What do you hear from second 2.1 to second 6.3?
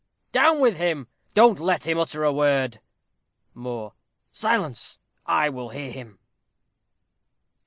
a word. Moor. Silence, I will hear him.